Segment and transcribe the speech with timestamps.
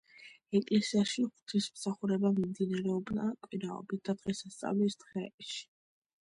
[0.59, 5.63] ეკლესიაში ღვთისმსახურება მიმდინარეობდა კვირაობით და დღესასწაულის დღეებში.